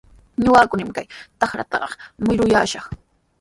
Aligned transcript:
Ñuqakunami 0.43 0.93
kay 0.95 1.07
trakratraw 1.39 1.91
muruyaashaq. 2.23 2.85